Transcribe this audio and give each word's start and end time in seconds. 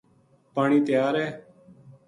پانی 0.53 0.79
تیار 0.87 1.15
ہے‘‘ 1.21 1.27